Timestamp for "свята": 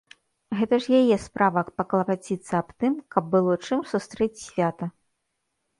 4.47-4.85